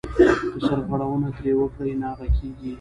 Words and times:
که 0.51 0.59
سرغړونه 0.67 1.29
ترې 1.37 1.51
وکړې 1.59 1.91
ناغه 2.01 2.27
کېږې. 2.37 2.69